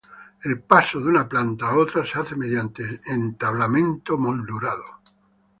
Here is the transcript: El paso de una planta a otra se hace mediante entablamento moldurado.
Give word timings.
El 0.43 0.59
paso 0.61 0.99
de 0.99 1.09
una 1.09 1.29
planta 1.29 1.67
a 1.67 1.77
otra 1.77 2.03
se 2.03 2.17
hace 2.17 2.35
mediante 2.35 3.01
entablamento 3.05 4.17
moldurado. 4.17 4.83